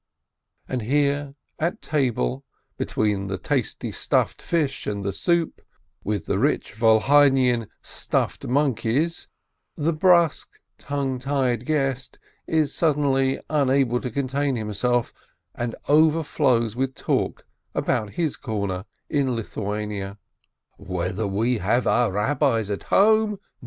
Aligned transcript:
And 0.67 0.81
here, 0.81 1.35
at 1.59 1.79
table, 1.83 2.43
between 2.75 3.27
the 3.27 3.37
tasty 3.37 3.91
stuffed 3.91 4.41
fish 4.41 4.87
and 4.87 5.05
the 5.05 5.13
soup, 5.13 5.61
with 6.03 6.25
the 6.25 6.39
rich 6.39 6.73
Volhynian 6.73 7.67
"stuffed 7.83 8.47
monkeys," 8.47 9.27
the 9.77 9.93
brusque, 9.93 10.59
tongue 10.79 11.19
tied 11.19 11.67
guest 11.67 12.17
is 12.47 12.73
suddenly 12.73 13.39
unable 13.47 13.99
to 14.01 14.09
contain 14.09 14.55
himself, 14.55 15.13
and 15.53 15.75
overflows 15.87 16.75
with 16.75 16.95
talk 16.95 17.45
about 17.75 18.13
his 18.13 18.37
corner 18.37 18.85
in 19.07 19.35
Lithuania. 19.35 20.17
"Whether 20.77 21.27
we 21.27 21.59
have 21.59 21.85
our 21.85 22.13
Eabbis 22.13 22.71
at 22.71 22.83
home 22.89 23.37